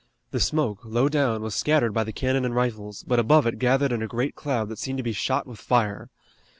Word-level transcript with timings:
The 0.31 0.39
smoke, 0.39 0.79
low 0.83 1.09
down, 1.09 1.43
was 1.43 1.53
scattered 1.53 1.93
by 1.93 2.03
the 2.03 2.11
cannon 2.11 2.43
and 2.43 2.55
rifles, 2.55 3.03
but 3.07 3.19
above 3.19 3.45
it 3.45 3.59
gathered 3.59 3.91
in 3.91 4.01
a 4.01 4.07
great 4.07 4.35
cloud 4.35 4.69
that 4.69 4.79
seemed 4.79 4.97
to 4.97 5.03
be 5.03 5.13
shot 5.13 5.45
with 5.45 5.59
fire. 5.59 6.09